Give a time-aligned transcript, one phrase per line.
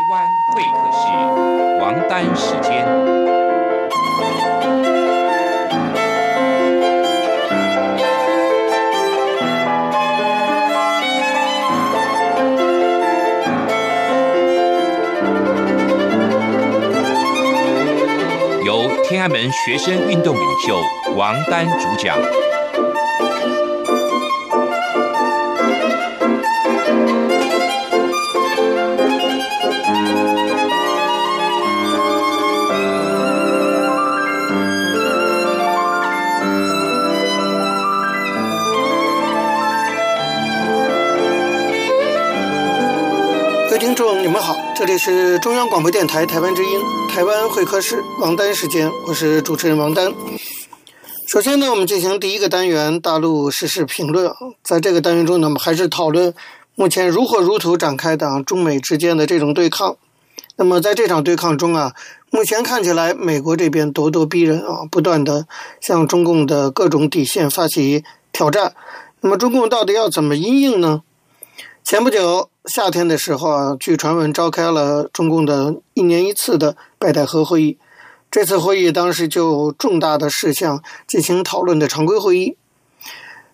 [0.00, 1.02] 台湾会客室，
[1.78, 2.86] 王丹时间。
[18.64, 20.80] 由天安门学生运动领袖
[21.14, 22.16] 王丹主讲。
[44.80, 46.80] 这里是中央广播电台台湾之音
[47.10, 50.10] 台湾会客室王丹时间，我是主持人王丹。
[51.30, 54.32] 首先呢，我们进行第一个单元大陆时事评论。
[54.62, 56.32] 在这个单元中呢，我们还是讨论
[56.76, 59.98] 目前如火如荼展开的中美之间的这种对抗。
[60.56, 61.92] 那么在这场对抗中啊，
[62.30, 65.46] 目前看起来美国这边咄咄逼人啊，不断地
[65.82, 68.72] 向中共的各种底线发起挑战。
[69.20, 71.02] 那么中共到底要怎么因应呢？
[71.84, 77.78] 前不久夏天的时候啊，据传闻召开了中共的一年一次的北戴河会议。
[78.30, 82.56] 这次会议当时就重大的事项进行讨论的常规会议。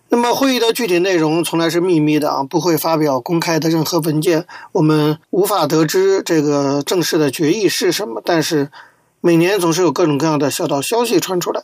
[0.09, 8.21] 那么会议的具体内容从来是秘密的啊，不会发表公开的任何文件，我们无法得知这个正式的决议是什么。
[8.23, 8.69] 但是
[9.19, 11.63] 每年总是有各种各样的小道消息传出来。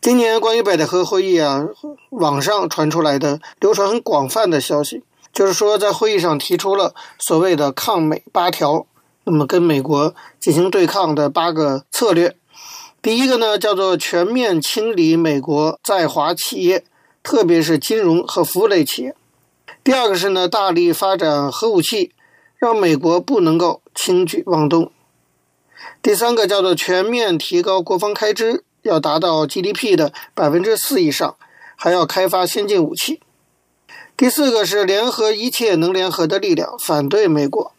[0.00, 1.64] 今年关于北戴河会议啊，
[2.10, 5.04] 网上传出来的流传很广泛的消息。
[5.36, 8.86] 就是说，在会议上提出了所谓的“抗美八条”，
[9.24, 12.34] 那么跟美国进行对抗的八个策略。
[13.02, 16.86] 第一个呢，叫做全面清理美国在华企业，
[17.22, 19.14] 特别是金融和服务类企业。
[19.84, 22.14] 第二个是呢，大力发展核武器，
[22.56, 24.90] 让美国不能够轻举妄动。
[26.00, 31.36] 第三个叫做全面提高国防开支，要达到 GDP 的百分之四以上，
[31.76, 33.20] 还要开发先进武器。
[34.16, 37.72] 第四个是联合一切能联合的力量，反对美国。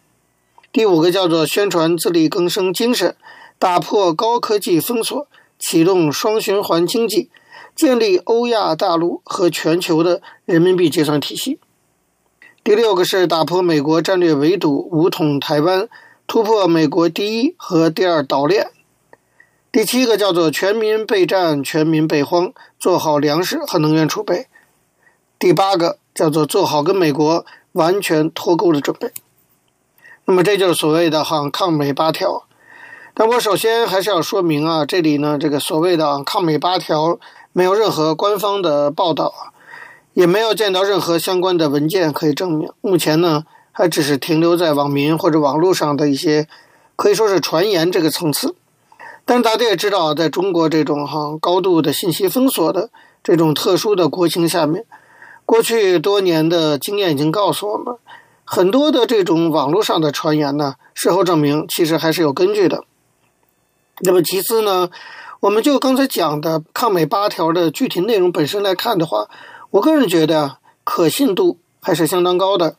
[0.71, 3.15] 第五个叫做宣传自力更生精神，
[3.57, 5.27] 打破高科技封锁，
[5.57, 7.31] 启动双循环经济，
[7.75, 11.59] 建立欧亚大陆和全球的人民币结算体系。
[12.63, 15.89] 第六个是打破美国战略围堵，武统台湾，
[16.27, 18.69] 突破美国第一和第二岛链。
[19.71, 24.45] 第七个叫做全民备战，全民备荒，做好粮食和能源储备。
[25.39, 25.97] 第八个。
[26.17, 29.11] 叫做做好跟美国完全脱钩的准备，
[30.25, 32.43] 那么这就是所谓的哈抗美八条。
[33.13, 37.19] 但我首先还是要说明啊，这里呢这个所谓的抗美八条
[37.53, 39.31] 没有任何官方的报道，
[40.15, 42.67] 也没有见到任何相关的文件可以证明。
[42.81, 46.47] 目前呢还只是停留在网民或者网络上的一些
[46.95, 48.55] 可以说是传言这个层次。
[49.23, 52.89] 但大家也知道，在中国这种哈高度的信息封锁的
[53.23, 54.83] 这种特殊的国情下面。
[55.47, 57.95] 过去多年的经验已经告诉我们，
[58.43, 62.83] 很多的这种网络上的传言呢，事后证明其实还是有根据的。
[64.01, 64.89] 那么其次呢，
[65.39, 69.29] 我们就刚才讲的抗美八条的具体内容本身来看的话，
[69.71, 72.75] 我个人觉得可信度还是相当高的，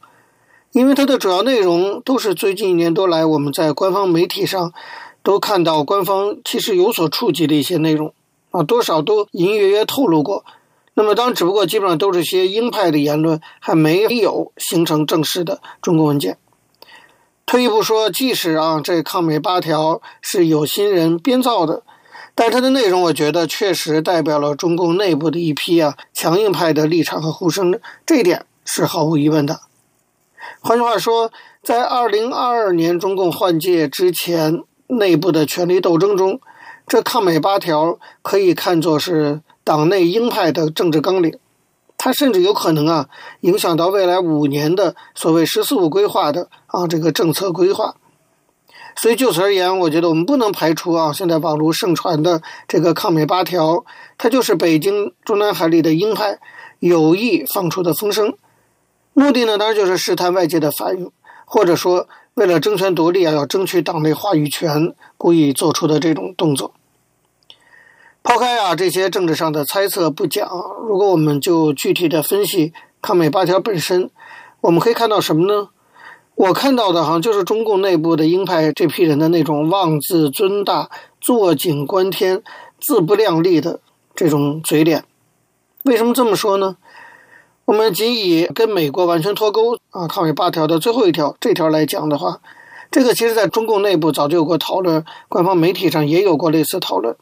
[0.72, 4.74] 因为它的主要内容都是最近一年多来我们在官方媒体上
[5.22, 8.12] 都看到官方其实有所触及的一些内容
[8.50, 10.44] 啊，多少都隐隐约约透露过。
[11.00, 16.38] 那么，当只不过基本上都是些鹰派的言论，还没有形成正式的中共文件。
[17.46, 21.84] 退一步说，即使啊，这抗美八条是有心人编造的，
[22.34, 29.60] 但它的内容，我觉得确实代表了中共内部的一批啊强硬派的立场和呼声，这一点是毫无疑问的。
[30.58, 31.30] 换句话说，
[31.62, 36.40] 在二零二二年中共换届之前，内部的权力斗争中，
[36.88, 39.42] 这抗美八条可以看作是。
[39.68, 41.38] 党内鹰派的政治纲领，
[41.98, 47.96] 它甚至有可能啊影响到未来五年的所谓“十四五”规划的啊这个政策规划。
[48.96, 53.84] 所以就此而言，我觉得我们不能排除啊现在网络盛传的这个抗美八条，
[54.16, 56.38] 它就是北京中南海里的鹰派
[56.78, 58.38] 有意放出的风声，
[59.12, 61.10] 目的呢当然就是试探外界的反应，
[61.44, 66.72] 或者说为了争权夺利啊要争取党内话语权，故意做出的这种动作。
[68.28, 70.46] 抛开啊这些政治上的猜测不讲，
[70.86, 74.10] 如果我们就具体的分析抗美八条本身，
[74.60, 75.70] 我们可以看到什么呢？
[76.34, 80.90] 我看到的哈就是中共内部的鹰派这批人的那种妄自尊大、
[81.22, 82.42] 坐井观天、
[82.78, 83.80] 自不量力的
[84.14, 85.04] 这种嘴脸。
[85.84, 86.76] 为什么这么说呢？
[87.64, 92.42] 我们仅以跟美国完全脱钩啊抗美八条的最后一条这条来讲的话，
[92.90, 97.16] 这个其实在中共内部早就有过讨论，官方媒体上也有过类似讨论。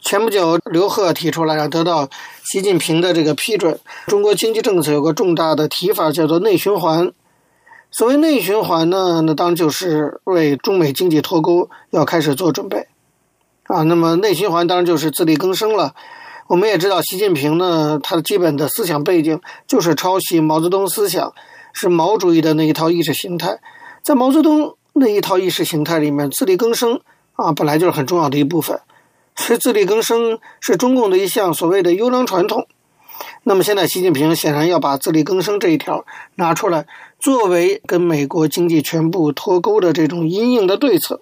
[0.00, 2.08] 前不久，刘鹤提出来，要得到
[2.44, 3.78] 习近平的这个批准。
[4.06, 7.10] 中国经济政策有个重大的提法，叫做内循环。
[7.90, 12.86] 所谓内循环呢，那当然就是为中美经济脱钩要开始做准备
[13.64, 13.82] 啊。
[13.82, 15.94] 那么内循环当然就是自力更生了。
[16.46, 21.32] 我们也知道，习近平呢，他的基本的思想背景就是抄袭毛泽东思想，
[21.72, 23.58] 是毛主义的那一套意识形态。
[24.02, 27.00] 在毛泽东那一套意识形态里面，自力更生
[27.32, 28.78] 啊，本来就是很重要的一部分。
[29.36, 32.66] 是自力更生是中共的一项所谓的优良传统。
[33.44, 36.04] 那么现在，习近平显然要把自力更生这一条
[36.34, 36.86] 拿出来，
[37.20, 41.20] 作为跟美国经济全部脱钩的这种阴影的对策。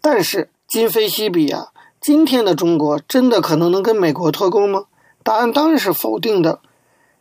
[0.00, 1.68] 但是今非昔比啊，
[2.00, 4.84] 今天的中国真的可能能跟美国脱钩吗？
[5.22, 6.60] 答案当然是否定的，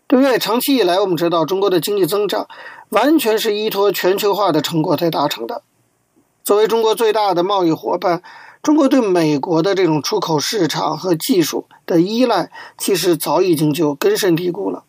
[0.07, 0.37] 对不对？
[0.37, 2.47] 长期以来，我们知道中国的经济增长
[2.89, 5.63] 完全是依托全球化的成果才达成的。
[6.43, 8.21] 作为中国最大的贸易伙伴。
[8.65, 14.85] 中国对美国的这种出口市场和技术的依赖，其实早已经就根深蒂固了。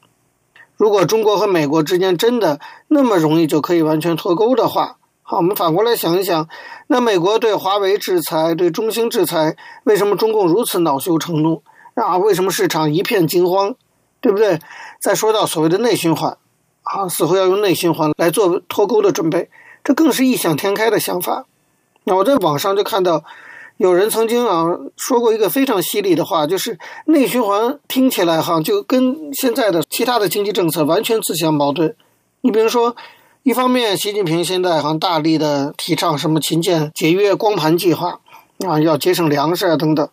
[0.78, 2.58] 如果中国和美国之间真的
[2.88, 6.48] 那么容易就可以完全脱钩的话，好，我们反过来想一想，
[6.86, 11.62] 那美国对华为制裁、对中兴制裁，为什么中共如此恼羞成怒
[11.96, 12.16] 啊？
[12.16, 13.74] 为什么市场一片惊慌？
[14.22, 14.58] 对不对？
[14.98, 16.38] 再说到所谓的内循环，
[16.82, 19.50] 啊，似乎要用内循环来做脱钩的准备，
[19.84, 21.44] 这更是异想天开的想法。
[22.04, 23.22] 那我在网上就看到。
[23.78, 24.64] 有人曾经啊
[24.96, 31.94] 说过一个非常犀利的话，就是内循环听起来哈就跟现在的其他的经济政策完全自相矛盾。
[32.40, 32.96] 你比如说，
[33.42, 38.20] 一方面习近平现在好像大力的提倡什么勤俭节约光盘计划
[38.66, 40.06] 啊，要节省粮食啊等等；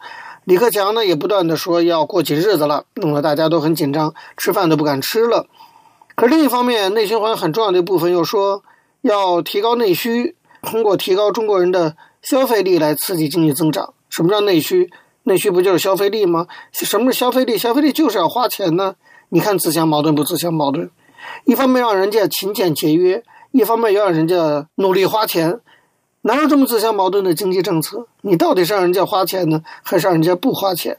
[0.43, 5.47] 李克强呢也不断的说要过紧日子了，弄得大家都很紧张，吃饭都不敢吃了。
[6.15, 8.61] 可另一方面，内循环很重要的一部分又说
[8.99, 11.95] 要提高内需，通过提高中国人的。
[12.23, 14.89] 消费力来刺激经济增长，什么叫内需？
[15.25, 16.47] 内需不就是消费力吗？
[16.71, 17.57] 什么是消费力？
[17.57, 18.95] 消费力就是要花钱呢。
[19.29, 20.89] 你看自相矛盾不自相矛盾？
[21.45, 25.59] 一方面让人家勤俭节约，一方面又让人家努力花钱，
[26.21, 28.07] 哪有这么自相矛盾的经济政策？
[28.21, 30.97] 你到底是让人家花钱呢，还是让人家不花钱？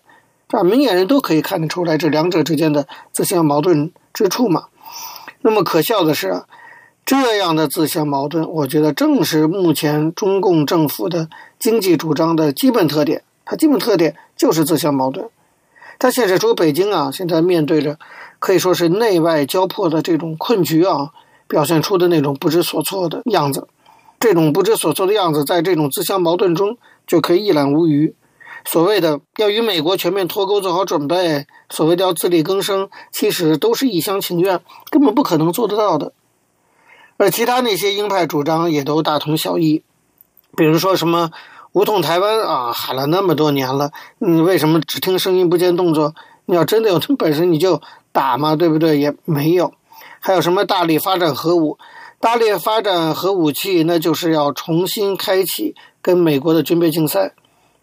[0.49, 4.67] 这明眼人都可以看得出来，这两者之间的自相矛盾之处嘛。
[5.41, 6.47] 那么可笑的是啊。
[7.07, 11.29] 这样的自相矛盾，我觉得正是目前中共政府的
[11.59, 13.23] 经济主张的基本特点。
[13.45, 15.29] 它基本特点就是自相矛盾。
[15.99, 17.99] 它显示出北京啊，现在面对着
[18.39, 21.11] 可以说是内外交迫的这种困局啊，
[21.47, 23.69] 表现出的那种不知所措的样子。
[24.19, 28.15] 这种不知所措的样子，在这种自相矛盾中就可以一览无余。
[28.65, 36.15] 所谓的要与美国全面脱钩做好准备，所谓的要自力更生，其实都是一厢情愿，根本不可能做得到的。
[37.17, 39.85] 而其他那些鹰派主张也都大同小异，
[40.57, 41.31] 比如说什么
[41.73, 46.15] “武统台湾”啊，喊了那么多年了，你为什么只听声音不见动作？
[46.47, 47.81] 你要真的有这本事，你就
[48.11, 48.99] 打嘛，对不对？
[48.99, 49.73] 也没有。
[50.19, 51.79] 还有什么大力发展核武？
[52.19, 57.35] 大力发展核武器，那就是要重新开启跟美国的军备竞赛。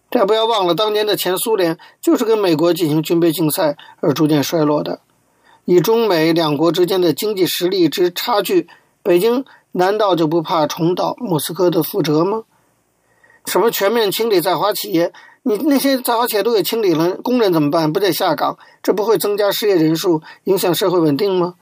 [0.10, 5.00] 但不要忘了，当年的前苏联就是跟美国进行军备竞赛而逐渐衰落的。
[5.64, 8.68] 以中美两国之间的经济实力之差距。
[9.04, 12.44] 北京难道就不怕重蹈莫斯科的覆辙吗？
[13.46, 15.12] 什么全面清理在华企业？
[15.44, 17.92] 你那些在华企业都给清理了，工人怎么办？
[17.92, 18.60] 不得下岗？
[18.84, 21.56] 这不会增加失业人数，影响社会稳定吗？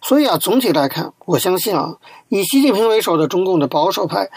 [0.00, 1.96] 所以啊，总体来看，我相信啊，
[2.28, 4.30] 以习近平为首的中共的保守派，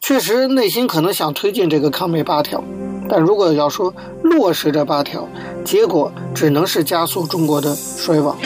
[0.00, 2.62] 确实内心可能想推进这个抗美八条，
[3.08, 5.26] 但如果要说落实这八条，
[5.64, 8.36] 结果只能是加速中国的衰亡。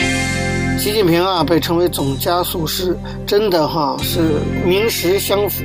[0.81, 2.97] 习近平啊，被称为总加速师，
[3.27, 4.19] 真的哈是
[4.65, 5.63] 名实相符，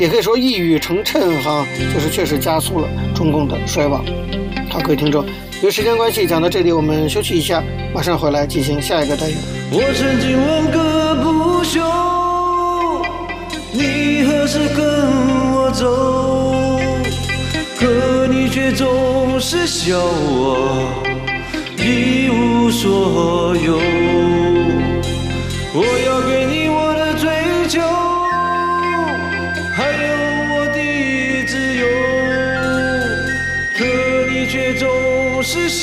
[0.00, 4.04] 也可以说一语成谶哈，就是确实加速了中共的衰亡。
[4.68, 5.24] 好，各位听众，
[5.62, 7.62] 由于时间关系讲到这里，我们休息一下，
[7.94, 9.38] 马上回来进行下一个单元。
[9.70, 11.80] 我曾经问个不休，
[13.70, 14.84] 你何时跟
[15.52, 16.80] 我走？
[17.78, 20.84] 可你却总是笑我
[21.76, 23.78] 一无所有。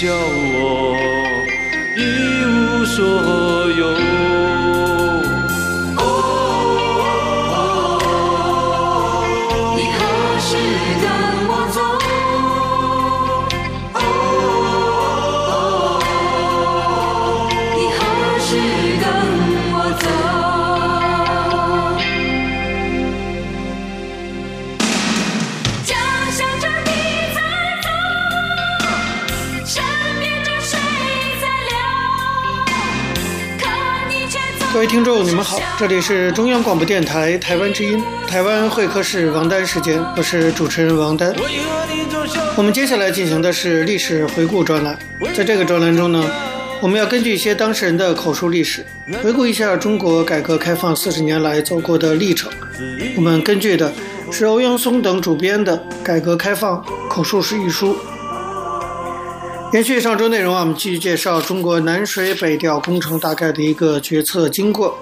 [0.06, 0.35] 总
[34.86, 41.34] 位听众，你们好，这里是中央广播电台台湾之音，台湾会客室王丹时间，我是主持人王丹。
[42.56, 44.96] 我们接下来进行的是历史回顾专栏，
[45.34, 46.24] 在这个专栏中呢，
[46.84, 48.86] 我们要根据一些当事人的口述历史，
[49.24, 52.52] 回顾一下中国改革开放四十年来走过的历程。
[53.16, 53.92] 我们根据的
[54.32, 57.98] 是欧阳松等主编的《改革开放口述史》一书。
[59.74, 64.98] 延续上周内容啊，我们继续介绍中国南水北调工程大概的一个决策经过。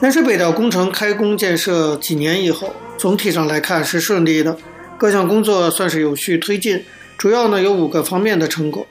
[0.00, 4.56] 南水北调工程开工建设几年以后，总体上来看是顺利的，
[4.96, 6.84] 各项工作算是有序推进。
[7.18, 8.86] 主要呢有五个方面的成果，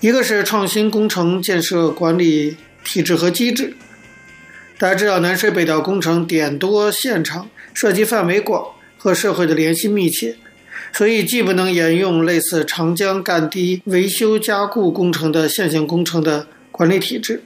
[0.00, 3.76] 一个是创新工程建设管理体制和机制。
[4.78, 8.64] 大家知道，南水北调工程点多线长，涉及范围广，
[8.96, 10.36] 和社会的联系密切。
[10.92, 17.42] 所以，既不能沿用类似长江干堤维修加固工程的现行工程的管理体制，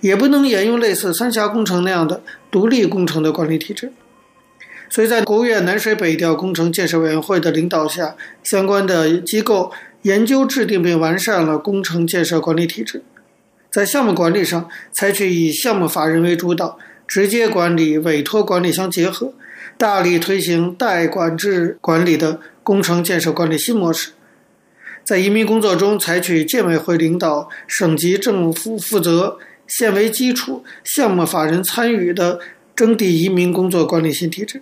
[0.00, 3.92] 也不能沿用类似三峡工程那样的独立工程的管理体制。
[4.88, 8.14] 所以在国务院南水北调工程建设委员会的领导下，
[8.44, 13.02] 相关的机构研究制定并完善了工程建设管理体制。
[13.70, 19.34] 在项目管理上，采取以项目法人为主导，直接管理、委托管理相结合，
[19.76, 22.40] 大力推行代管制管理的。
[22.66, 24.10] 工程建设管理新模式，
[25.04, 32.40] 在移民工作中采取建委会领导、省级政府负责、县为基础、项目法人参与的
[32.74, 34.58] 征地移民工作管理新体制；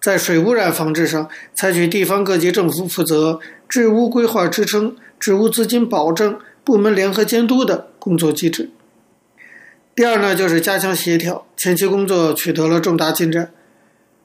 [0.00, 3.38] 在水污染防治上，采取地方各级政府负责、
[3.68, 8.70] 治污规划支撑、治污资金保证、部门联合监督的工作机制。
[9.94, 13.52] 第二呢，就是加强协调，前期工作取得了重大进展。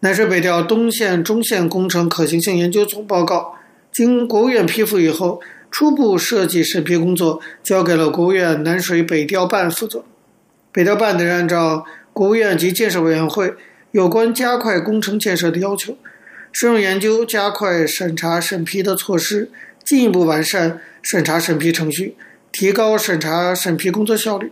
[0.01, 3.55] 南水北调东线、中线工程可行性研究总报告
[3.91, 10.05] 经国务院批复以后，初步设计审批工作交给了国务院南水北调办负责。
[10.71, 13.55] 北调办得按照国务院及建设委员会
[13.89, 15.97] 有关加快工程建设的要求，
[16.51, 19.49] 深入研究加快审查审批的措施，
[19.83, 22.15] 进一步完善审查审批程序，
[22.51, 24.51] 提高审查审批工作效率。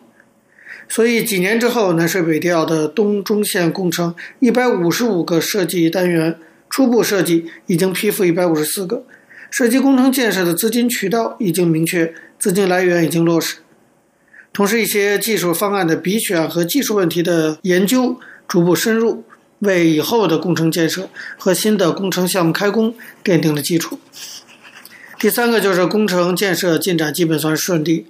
[0.87, 6.37] 所以几年之后，南水北调的东中线工程一百五十五个设计单元
[6.69, 9.03] 初步设计已经批复一百五十四个，
[9.49, 13.57] 设计工程建设的资金渠道已经明确，资金来源已经落实。
[14.53, 19.23] 同时，一些技术方案的比选和技术问题的研究逐步深入，
[19.59, 23.99] 为以后的工程建设和新的工程项目开工奠定了基础。
[25.19, 28.05] 第三个就是工程建设进展基本算顺利。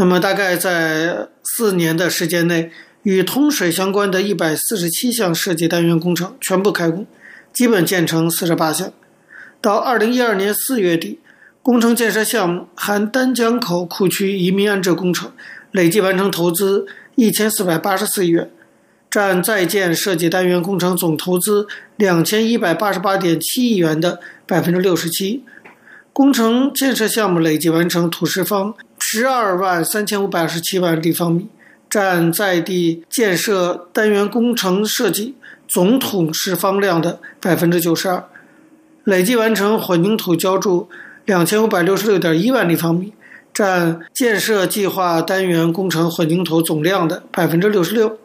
[0.00, 2.70] 那么，大概在四年的时间内，
[3.02, 7.04] 与通水相关的一百四十七项设计单元工程全部开工，
[7.52, 8.92] 基本建成四十八项。
[9.60, 11.18] 到二零一二年四月底，
[11.62, 15.32] 工程建设项目含丹江口库区移民安置工程，
[15.72, 16.86] 累计完成投资
[17.16, 18.48] 一千四百八十四亿元，
[19.10, 25.42] 占在建设计单元工程总投资两千一百八十八点七亿元的百分之六十七。
[26.12, 28.76] 工程建设项目累计完成土石方。
[29.10, 31.48] 十二万三千五百二十七万立方米，
[31.88, 35.34] 占在地建设单元工程设计
[35.66, 38.22] 总土石方量的百分之九十二，
[39.04, 40.90] 累计完成混凝土浇筑
[41.24, 43.14] 两千五百六十六点一万立方米，
[43.54, 48.18] 占建设计划单元工程混凝土总量的百分之六十六。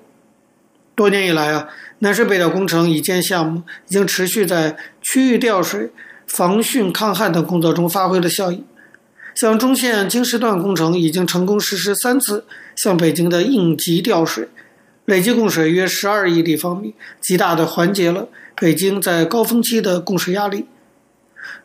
[0.95, 5.91] 多年以来啊，南水北调工程已建项目已经持续在区域调水、
[6.27, 8.65] 防汛抗旱等工作中发挥了效益。
[9.35, 14.47] 像中线京石段工程已经成功实施三次向北京的应急调水，
[15.05, 20.65] 累计供水约十二亿立方米，极大的缓解了北京在高峰期的供水压力。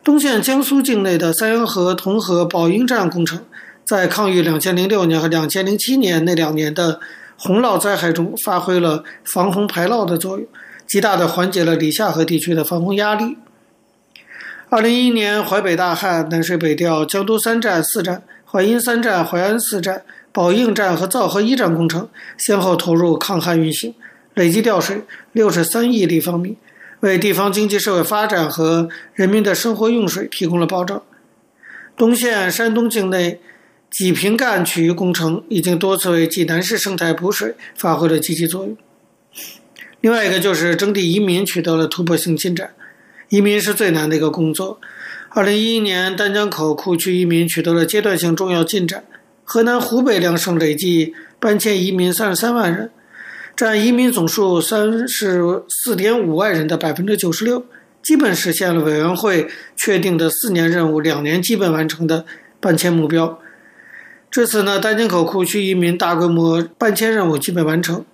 [0.03, 3.45] 东线江苏境内的三元河、同河、宝应站工程，
[3.85, 6.99] 在抗御两千零六年和两千零七年那两年的
[7.37, 10.47] 洪涝灾害中发挥了防洪排涝的作用，
[10.87, 13.37] 极大的缓解了里夏河地区的防洪压力。
[14.71, 22.07] 二零一一年淮北大旱，南水北调江都三站、四站、淮阴三站、淮安四站、宝应站和皂河一站工程
[22.37, 23.95] 先后投入抗旱运行，
[24.35, 26.55] 累计调水六十三亿立方米，
[26.99, 31.01] 为地方经济社会发展和人民的生活用水提供了保障。
[31.97, 33.41] 东线山东境内
[33.89, 38.77] 济平干渠工程已经多次为济南市生态补水发挥了积极作用。
[40.01, 42.75] 另外一个就是征地移民取得了突破性进展。
[43.29, 44.79] 移民是最难的一个工作。
[45.29, 49.03] 二零一一年，丹江口库区移民取得了阶段性重要进展。
[49.43, 52.89] 河南、湖北两省累计搬迁移民三十三万人，
[53.55, 57.63] 占移民总数三十四点五万人的百分之九十六，
[58.01, 62.25] 基本实现了委员会确定的四年任务两年基本完成的
[62.59, 63.39] 搬迁目标。
[64.31, 68.05] 至此呢，丹江口库区移民大规模搬迁任务基本完成。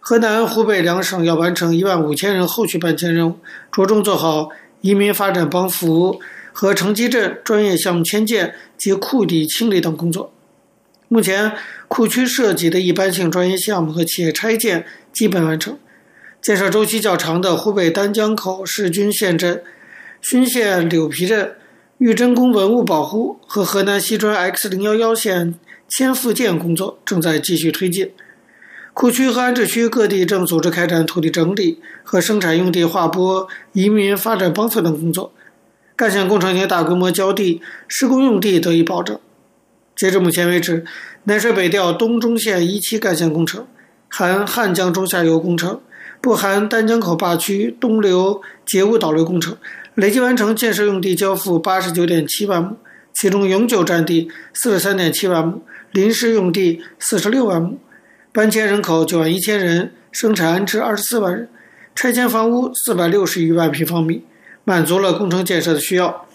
[0.00, 3.38] 河南、湖北两省要完成一万五千人后续搬迁任务，
[3.70, 4.48] 着重做好
[4.80, 6.20] 移民发展帮扶
[6.52, 10.32] 和城基镇专业项目迁建及库底清理等工作。
[11.08, 11.52] 目前，
[11.88, 15.78] 库区涉及的一般性专业项目和企业拆建基本完成。
[16.40, 19.62] 建设周期较长的湖北丹江口市军县镇、
[20.22, 21.56] 勋县柳皮镇、
[21.98, 25.54] 玉真宫文物保护和河南西川 X 零幺幺线
[25.88, 28.12] 迁复建工作正在继续推进。
[29.00, 35.32] 库区和安置区各地正组织开展土地整理和生产用地划拨、移民发展帮扶等工作。
[35.94, 39.16] 干线工程也大规模交地，施工用地得以保证。
[39.94, 40.84] 截至目前为止，
[41.22, 43.64] 南水北调东中线一期干线工程
[44.10, 45.80] （含汉江中下游工程，
[46.20, 49.56] 不含丹江口坝区东流截污导流工程）
[49.94, 52.76] 累计完成建设用地交付八十九点七万亩，
[53.14, 55.62] 其中永久占地四十三点七万亩，
[55.92, 57.78] 临时用地四十六万亩，
[58.30, 61.48] 搬迁人口九万一千人，生产安置二十四万人，
[61.94, 64.24] 拆迁房屋四百六十余万平方米，
[64.64, 66.26] 满足了工程建设的需要。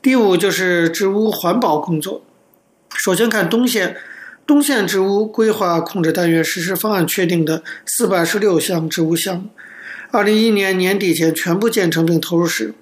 [0.00, 2.22] 第五就是治污环保工作。
[2.96, 3.96] 首先看东线，
[4.46, 9.50] 东线治污规划控制单元实施方案确定的四百二十六项治污项目，
[10.10, 12.74] 二零一一年年底前全部建成并投入使用，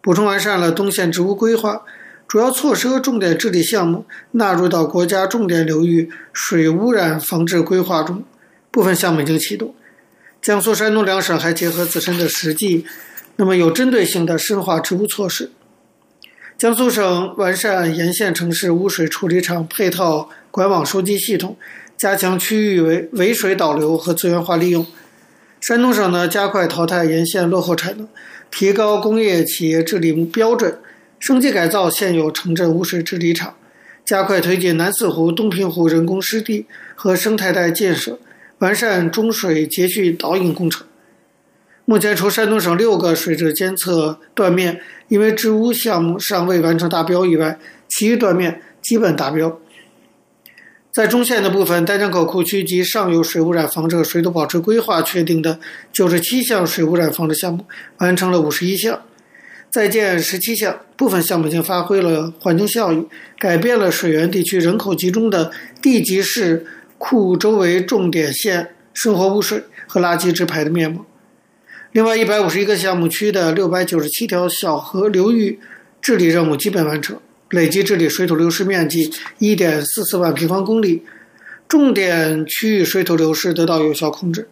[0.00, 1.82] 补充完善了东线治污规划，
[2.26, 8.22] 主要措施和重点治理项目纳入到国家重点流域水污染防治规划中，
[8.70, 9.74] 部分项目已经启动。
[10.40, 12.86] 江苏、山东两省还结合自身的实际，
[13.36, 15.50] 那么有针对性的深化治污措施。
[16.58, 21.56] 江苏省完善沿线城市污水处理厂配套管网收集系统，
[21.96, 24.86] 加强区域围围水导流和资源化利用。
[25.60, 28.08] 山东省呢，加快淘汰沿线落后产能，
[28.50, 30.76] 提高工业企业治理标准，
[31.22, 33.54] 升级改造现有城镇污水治理厂，
[34.04, 38.18] 加快推进南四湖、东平湖人工湿地和生态带建设，
[38.58, 40.84] 完善中水截蓄导引工程。
[41.84, 47.56] 目前，除山东省六个水质监测断面因为治污项目尚未完成达标以外，
[47.88, 49.60] 其余断面基本达标。
[50.90, 55.60] 在中线的部分，丹江口库区及上游水污染防治水土保持规划确定的
[55.92, 57.64] 九十七项水污染防治项目，
[57.98, 59.00] 完成了五十一项，
[59.72, 63.06] 在建十七项，部分项目已经发挥了环境效益，
[63.38, 66.66] 改变了水源地区人口集中的地级市
[66.98, 71.06] 库周围重点县生活污水和垃圾直排的面貌。
[71.92, 75.58] 另外，一百五十一个项目区的六百九十七条小河流域
[76.02, 81.02] 治理任务基本完成，累计治理水土流失面积一点四四万平方公里，
[81.66, 84.46] 重点区域水土流失得到有效控制。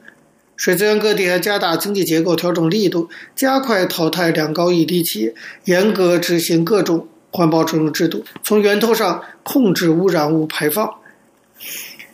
[0.60, 10.86] 水资源各地还加大经济结构调整力度，加快淘汰两高一低企业，严格执行各种环保准入制度，从源头上控制污染物排放。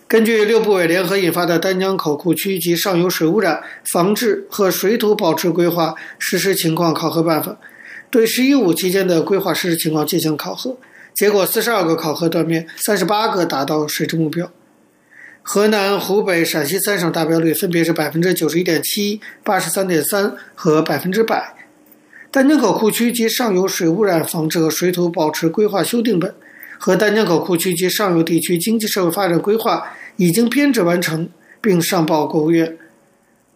[0.07, 3.61] 根据六部委联合印发的《丹江口库区及上游水污染
[3.93, 7.51] 防治和水土保持规划实施情况考核办法》，
[8.13, 10.77] 对“十一五”期间的规划实施情况进行考核，
[11.17, 14.49] 结果四十二个考核断面，三十八个达到水质目标。
[15.49, 21.55] 河南、湖北、陕西三省达标率分别是百分之九十一点七、八十三点三和百分之百。
[22.33, 26.35] 丹江口库区及上游水污染防治和水土保持规划修订本。
[26.81, 29.85] 和丹江口库区及上游地区经济社会发展规划
[30.17, 31.29] 已经编制完成，
[31.61, 32.77] 并上报国务院。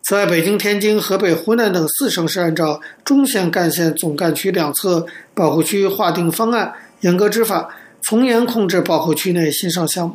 [0.02, 7.68] 此外，北京、天津、河北、湖南等四省市按照中线干线总干区两侧保护区划定方案，严格执法，
[8.00, 10.14] 从严控制保护区内新上项目。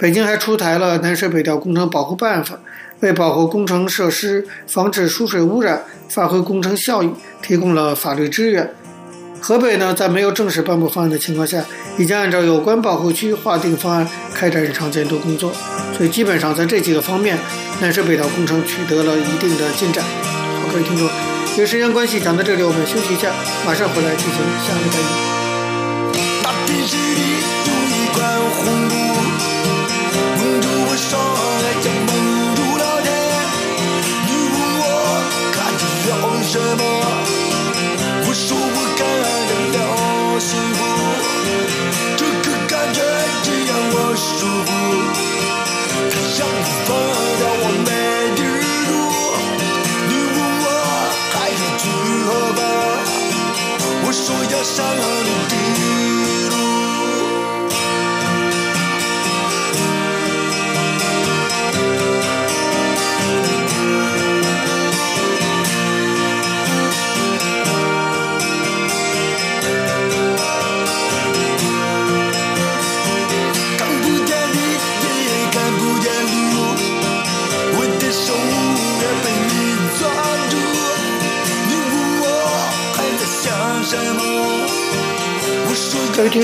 [0.00, 2.58] 北京还出台了南水北调工程保护办法，
[3.00, 7.10] 为保护工程设施、防止输水污染、发挥工程效益
[7.42, 8.72] 提供了法律支援。
[9.42, 11.62] 河北呢，在没有正式颁布方案的情况下，
[11.98, 15.52] 已经按照有关保护区划定方案开展日常监督工作，
[15.94, 17.38] 所以基本上在这几个方面，
[17.82, 20.02] 南水北调工程取得了一定的进展。
[20.02, 21.06] 好，各位听众，
[21.58, 23.30] 由于时间关系，讲到这里，我们休息一下，
[23.66, 25.30] 马上回来进行下一个单元。
[36.78, 36.82] 我
[38.26, 39.78] 我说我感恩定了，
[40.38, 40.80] 幸福
[42.16, 42.98] 这个感觉
[43.42, 44.68] 只让我舒服。
[46.10, 46.38] 它像
[46.86, 47.88] 风一样我没
[48.36, 48.48] 地儿
[48.86, 48.90] 躲。
[50.08, 50.66] 你问我
[51.32, 51.82] 还想去
[52.26, 52.58] 何方？
[54.04, 54.76] 我说要上
[55.48, 55.79] 天。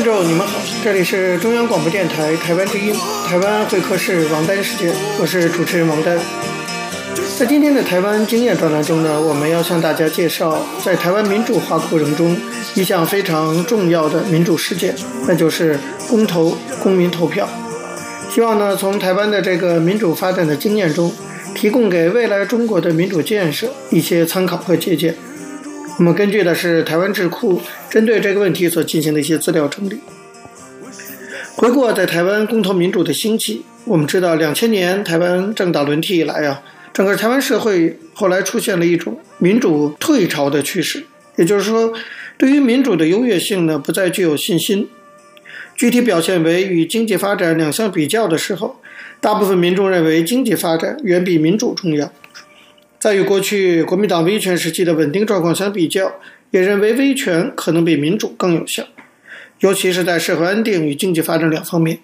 [0.07, 2.95] 众，你们好，这里是中央广播电台台湾之音，
[3.27, 6.17] 台湾会客室王丹时间，我是主持人王丹。
[7.37, 12.37] 在今天的台湾经验专栏中呢，我们要向大家介绍在台湾民主化过程中
[12.77, 14.95] 一项非常重要的民主事件，
[15.27, 15.77] 那就是
[16.09, 17.49] 公投、公民投票。
[18.31, 21.13] 希望呢，从台湾的这个民主发展的经验中，
[21.53, 25.17] 提供给未来中国的民主建设一些参考和借鉴。
[25.99, 29.99] 我们根据的是台湾智库针对这个问题所进行的一些资料整理。
[31.55, 41.07] 回顾在台湾公投民主的兴起，我们知道两千年台湾政党轮替以来啊，整个台湾社会后来出现了一种民主退潮的趋势，
[41.37, 41.95] 也就是说，
[42.37, 44.87] 对于民主的优越性呢，不再具有信心。
[45.75, 48.79] 具体表现为与经济发展两相比较的时候，
[49.23, 52.13] 大部分民众认为经济发展远比民主重要。
[53.07, 56.17] 在与过去国民党威权时期的稳定状况相比较，
[56.51, 58.83] 也认为威权可能比民主更有效，
[59.61, 62.01] 尤其是在社会安定与经济发展两方面。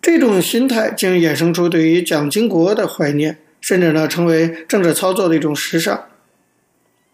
[0.00, 6.06] 这种心态竟然衍生出对于蒋经国的怀念，甚至呢成为政治操作的一种时尚。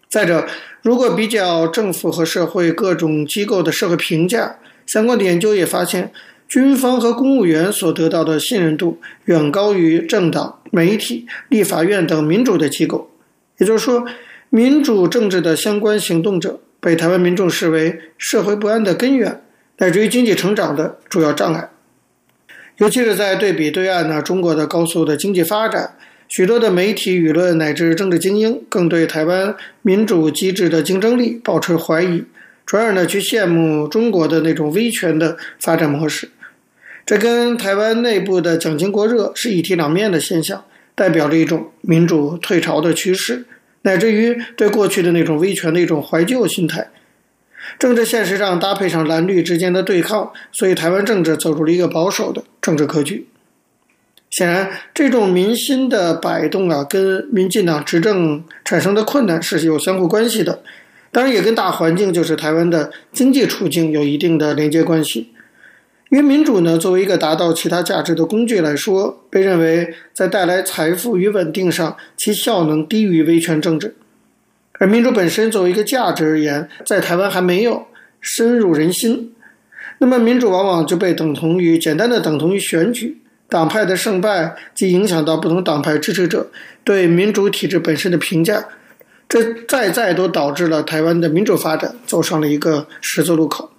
[0.09, 0.47] 再者，
[0.81, 6.13] 如果比较政府和社会各种机构的社会评价，相关的研究也发现，
[6.53, 13.09] 军方和公务员所得到的信任度远高于政党、媒体、立法院等民主的机构。
[13.57, 14.05] 也就是说，
[14.51, 19.41] 民主政治的相关行动者被台湾民众视为社会不安的根源，
[19.79, 21.71] 乃至于经济成长的主要障碍。
[22.77, 25.95] 尤其是在对比对岸呢，中国的高速的经济发展，
[26.29, 32.25] 许多的媒体舆论乃至政治精英更对台湾民主机制的竞争力保持怀疑，
[32.63, 36.29] 转而呢去羡慕中国的那种威权的发展模式。
[37.05, 40.63] 这跟台湾内部的蒋经国热是一体两面的现象，
[40.95, 43.45] 代表着一种民主退潮的趋势，
[43.81, 46.89] 乃至于对过去的那种威权的一种怀旧心态。
[47.77, 53.27] 政治现实上搭配上蓝绿之间的对抗，所以台湾政治走入了一个保守的政治格局。
[54.29, 60.63] 显然，这种民心的摆动啊，跟民进党执政产生的困难是有相互关系的，
[61.11, 65.32] 当然也跟大环境，就是台湾的经济处境有一定的连接关系。
[66.13, 73.95] 因为民主呢，作为一个达到其他价值的工具来说，被认为在带来财富与稳定上，其效能低于威权政治。
[74.73, 77.87] 而民主本身作为一个价值而言，在台湾还没有
[78.21, 79.33] 深入人心。
[79.97, 83.17] 那么，民主往往就被等同于简单的等同于选举，
[83.49, 86.51] 党派的胜败即影响到不同党派支持者
[86.83, 88.63] 对民主体制本身的评价。
[89.27, 93.71] 这再再都导致了台湾的民主发展走上了一个十字路口。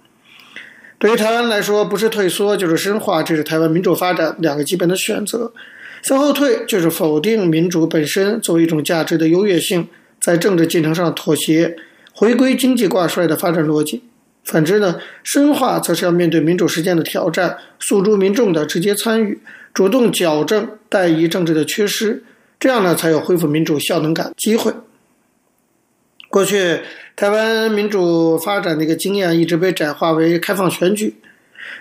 [1.05, 5.53] 对于台湾来说，不是退缩就是深化，这是台湾民主发展两个基本的选择。
[6.01, 9.87] 向后退就是否定民主本身作为一种价值的优越性，
[10.19, 11.75] 在政治进程上妥协，
[12.11, 14.01] 回归经济挂帅的发展逻辑。
[14.45, 19.39] 反之呢，深化则是要面对民主实践的挑战，诉诸民众的直接参与，
[19.75, 22.23] 主动矫正代议政治的缺失，
[22.59, 24.73] 这样呢才有恢复民主效能感机会。
[26.35, 26.81] 过去
[27.15, 31.15] 台湾民主发展的一个经验一直被窄化为开放选举，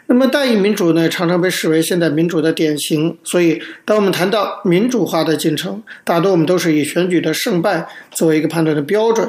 [0.07, 3.19] 那么代议民主呢，常常被视为现代民主的典型。
[3.25, 9.29] 所以，当我们谈到民主化的进程，大多我们都是以选举的胜败作为一个判断的标准。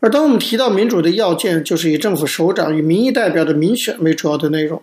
[0.00, 4.82] 而当我们提到民主的要件，就是以政府首长与民意代表的民选为主要的内容。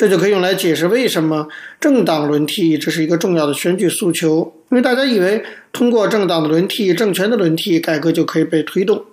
[0.00, 1.46] 这就可以用来解释为什么
[1.78, 9.04] 政党轮替这是一个重要的选举诉求，因为大家以为通过政党的轮替、政权的轮替，改革就可以被推动。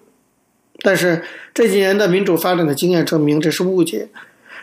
[0.80, 1.22] 但是
[1.54, 4.08] 这几年的民主发展的经验证明这是误解，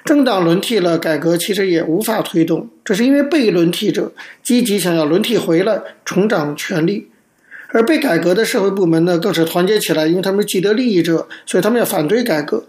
[0.03, 7.09] 政党轮替了，改革其实也无法推动，这是因为被轮替者积极想要轮替回来，重掌权力，
[7.69, 12.65] 而被改革的社会部门呢，更是团结起来，因为他们是既得利益者，所以他们要反对改革。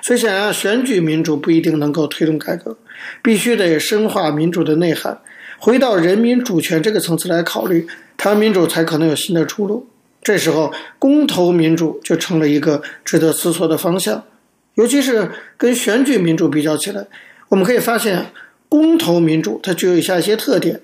[0.00, 2.76] 所以，想要选举民主不一定能够推动改革，
[3.22, 5.20] 必须得深化民主的内涵，
[5.58, 9.88] 回到人民主权这个层次来考虑，台湾民主才可能有新的出路。
[10.22, 14.24] 这时候，公投民主就成了一个值得思索的方向。
[14.74, 17.06] 尤其是跟选举民主比较起来，
[17.48, 18.26] 我们可以发现，
[18.68, 20.80] 公投民主它具有以下一些特点。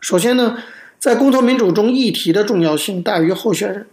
[0.00, 0.56] 首先呢，
[0.98, 3.86] 在公投民主中，议题的重要性大于候选人。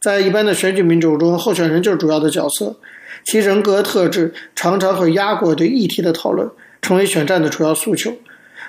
[0.00, 2.76] 在一般的选举民主中，候选人就是主要的角色。
[3.24, 6.48] 其人格特质常常会压过对议题的讨论，
[6.80, 8.16] 成为选战的主要诉求。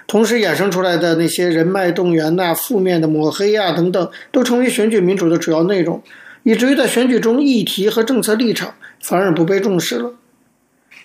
[0.07, 6.01] 同时衍生出来的那些人脉动员呐、负面的抹黑呀等等，都成为选举民主的主要内容，
[6.43, 10.13] 以至于在选举中议题和政策立场反而不被重视了。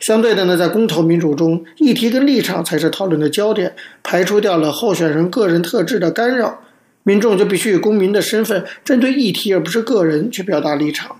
[0.00, 6.62] 相对的呢，在公投民主中，议题跟立场才是讨论的焦点，排除掉了候选人个人特质的干扰，
[7.02, 11.16] 民众就必须以公民的身份针对议题而不是个人去表达立场。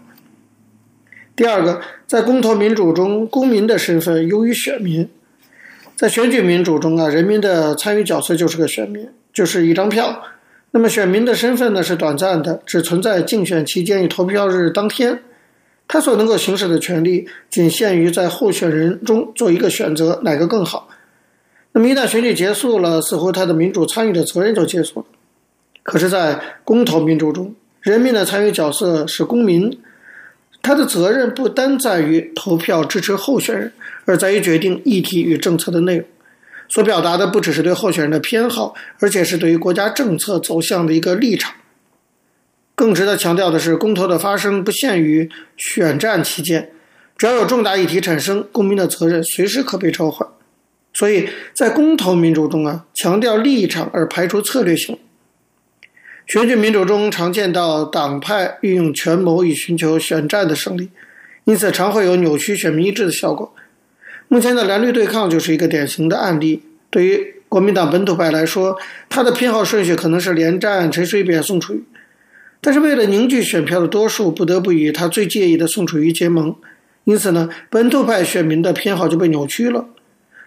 [1.37, 5.09] 第二个，在公投民主中，公民的身份优于选民。
[5.97, 10.23] 在选举民主中啊，人民的参与角色就是个选民，就是一张票。
[10.71, 15.21] 那么选民的身份呢，是短暂的，只存在竞选期间与投票日当天。
[15.89, 20.89] 他所能够行使的权利，仅限于在候选人中做一个选择，哪个更好。
[21.73, 25.07] 那么一旦选举结束了，似乎他的民主参与的责任就结束了。
[25.83, 29.77] 可是，在公投民主中，人民的参与角色是公民。
[30.65, 33.71] 他的责任不单在于投票支持候选人，
[34.07, 36.07] 而在于决定议题与政策的内容。
[36.71, 41.55] 所表达的不只是对候选人的偏好，而且是对于国家政策走向的一个立场。
[42.75, 46.71] 更值得强调的是，公投的发生不限于选战期间，
[47.19, 50.27] 只要有重大议题产生，公民的责任随时可被召唤。
[50.95, 54.99] 所以在公投民主中啊，强调立场而排除策略性。
[56.27, 60.89] 选举民主中常见到党派运用权谋以寻求选战的胜利，
[61.45, 63.55] 因此常会有扭曲选民意志的效果。
[64.29, 66.63] 目前的蓝绿对抗就是一个典型的案例。
[66.89, 68.77] 对于国民党本土派来说，
[69.09, 71.85] 他的偏好顺序可能是连战、陈水扁、宋楚瑜，
[72.61, 76.57] 但是为了凝聚选票的多数，不得不与他最介意的宋楚瑜结盟，
[77.05, 79.87] 因此呢，本土派选民的偏好就被扭曲了。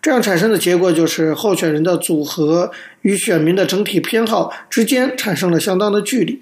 [0.02, 6.42] 这样产生的结果就是，候选人的组合与选民的整体偏好之间产生了相当的距离。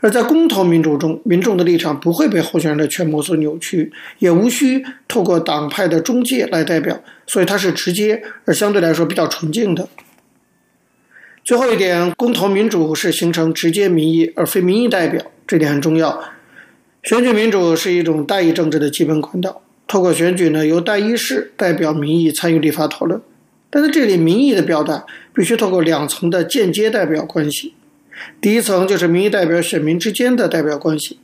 [0.00, 9.86] 而在公投民主中，民众的立场不会被候选人的权谋所扭曲，也无需透过党派的中介来代表，所以它是直接而相对来说比较纯净的。
[11.44, 16.18] 最后一点，公投民主是形成直接民意而非民意代表，这点很重要。
[17.02, 19.62] 选举民主是一种代议政治的基本管道。
[19.90, 23.20] 透过选举呢，由代议士代表民意参与立法讨论，
[23.68, 27.74] 但在这里，民意的表达必须透过两层的间接代表关系。
[28.40, 31.18] 第一层就是民意代表选民之间的代表关系，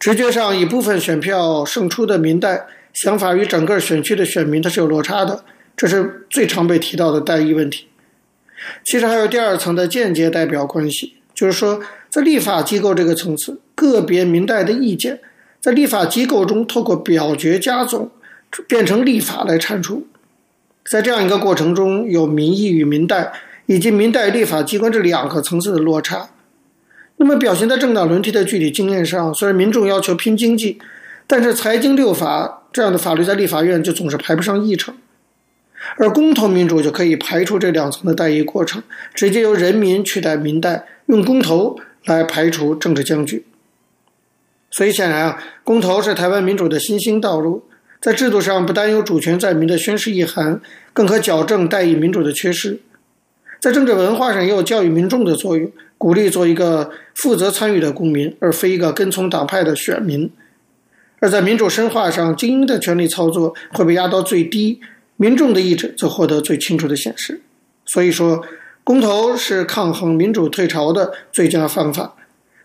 [0.00, 5.44] 直觉上以部分选票胜出的民代想法与整个选区的选民它是有落差的，
[5.76, 7.86] 这是最常被提到的代议问题。
[8.84, 15.20] 其实还有第二层的间接代表关系，就是说在立法机构这个层次，个别民代的意见。
[15.60, 18.10] 在立法机构中，透过表决加总，
[18.66, 20.06] 变成立法来产出。
[20.88, 23.32] 在这样一个过程中，有民意与民代，
[23.66, 26.30] 以及民代立法机关这两个层次的落差。
[27.16, 30.78] 那么，表现在政党轮替的具体经验上，虽然民众要求拼经济，
[31.26, 34.94] 但是财经六法这样的法律在立法院就总是排不上议程。
[35.96, 38.82] 而公投民主就可以排除这两层的代议过程，
[39.14, 43.44] 直接由人民取代民代，用公投来排除政治僵局。
[44.70, 47.64] 所以显然啊，公投是台湾民主的新兴道路，
[48.00, 50.60] 在制度上不单有主权在民的宣示意涵，
[50.92, 52.78] 更可矫正代议民主的缺失；
[53.60, 60.28] 在政治文化上也有教育民众的作用，鼓励做一个负责参与的公民，而非一个跟从党派的选民；
[61.20, 64.80] 而在民主深化上，精英的权力操作会被压到最低，
[65.16, 67.40] 民众的意志则获得最清楚的显示。
[67.86, 68.44] 所以说，
[68.84, 72.14] 公投是抗衡民主退潮的最佳方法。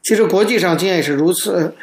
[0.03, 1.73] 其实国际上经验也是如此，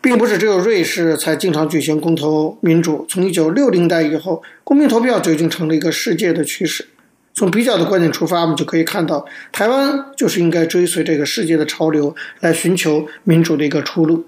[0.00, 3.04] 并不是只有瑞士才经常举行公投民主。
[3.08, 6.86] 从一九六零代以后，公民投票就已经成了一个世界的趋势。
[7.34, 14.24] 从比较的观点出发，我们就可以看到，台湾就是应该追随这个世界的潮流，来寻求民主的一个出路。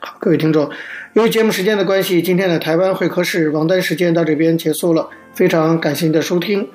[0.00, 0.70] 好，各位听众，
[1.12, 5.08] 由于节目时间的关系，今天的台湾会客室王丹时间到这边结束了。
[5.34, 6.66] 非常感谢您的收听。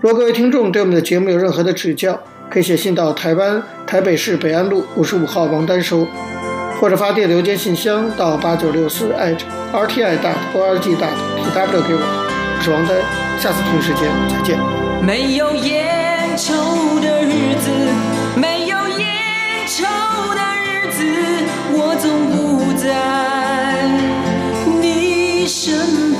[0.00, 6.06] 如果各位听众对我们的节目有任何的指教，可以写信到台湾台北市北安路五十五号王丹收，
[6.80, 9.12] 或者发电邮件信箱到八九六四
[9.72, 12.00] @rti 大 org 大 tw 给我。
[12.58, 12.96] 我是王丹，
[13.38, 14.58] 下次同一时间再见。
[15.04, 16.54] 没有烟抽
[17.00, 17.70] 的日子，
[18.34, 19.06] 没有烟
[19.66, 19.84] 抽
[20.34, 21.04] 的日子，
[21.72, 22.86] 我总不在
[24.80, 26.15] 你身旁，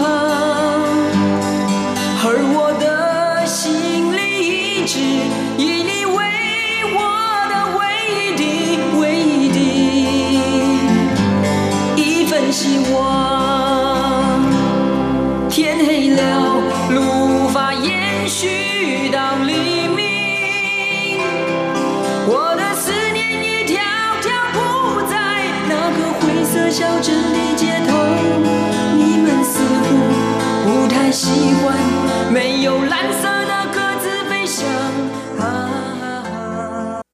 [26.79, 27.97] 小镇的街头。
[28.99, 29.97] 你们似乎
[30.67, 31.75] 不太习惯
[32.31, 33.26] 没有蓝色。